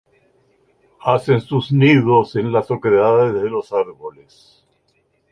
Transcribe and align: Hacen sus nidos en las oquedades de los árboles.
Hacen 1.01 1.39
sus 1.41 1.71
nidos 1.71 2.35
en 2.35 2.51
las 2.51 2.71
oquedades 2.71 3.35
de 3.39 3.47
los 3.51 3.71
árboles. 3.71 4.63